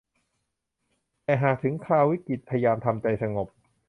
[1.23, 3.47] แต่หากถึงคราววิกฤตพยายามทำใจสงบ